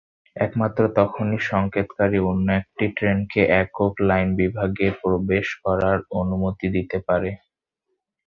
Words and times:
একমাত্র 0.35 0.81
তখনই 0.97 1.39
সংকেতকারী 1.49 2.19
অন্য 2.29 2.47
একটি 2.61 2.85
ট্রেনকে 2.97 3.41
একক 3.61 3.93
লাইন 4.09 4.29
বিভাগে 4.35 4.87
প্রবেশ 5.01 5.47
করার 5.63 5.99
অনুমতি 6.19 6.67
দিতে 6.75 6.97
পারে। 7.07 7.31